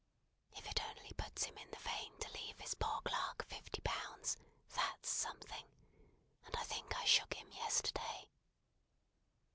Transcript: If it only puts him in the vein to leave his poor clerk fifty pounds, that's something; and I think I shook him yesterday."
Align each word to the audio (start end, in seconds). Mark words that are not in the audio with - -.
If 0.51 0.65
it 0.67 0.81
only 0.83 1.11
puts 1.15 1.43
him 1.43 1.55
in 1.59 1.69
the 1.69 1.77
vein 1.77 2.17
to 2.21 2.31
leave 2.33 2.57
his 2.57 2.73
poor 2.73 3.01
clerk 3.01 3.45
fifty 3.45 3.81
pounds, 3.83 4.35
that's 4.73 5.07
something; 5.07 5.67
and 6.43 6.55
I 6.55 6.63
think 6.63 6.95
I 6.97 7.05
shook 7.05 7.35
him 7.35 7.51
yesterday." 7.51 8.27